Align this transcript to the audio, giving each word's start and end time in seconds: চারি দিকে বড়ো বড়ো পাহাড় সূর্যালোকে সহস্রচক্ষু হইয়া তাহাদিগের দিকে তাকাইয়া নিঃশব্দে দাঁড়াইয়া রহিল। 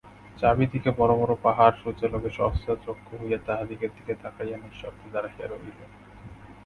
চারি 0.37 0.65
দিকে 0.73 0.89
বড়ো 0.99 1.15
বড়ো 1.21 1.35
পাহাড় 1.43 1.75
সূর্যালোকে 1.81 2.29
সহস্রচক্ষু 2.37 3.13
হইয়া 3.21 3.39
তাহাদিগের 3.47 3.91
দিকে 3.97 4.13
তাকাইয়া 4.23 4.57
নিঃশব্দে 4.57 5.07
দাঁড়াইয়া 5.13 5.45
রহিল। 5.47 5.77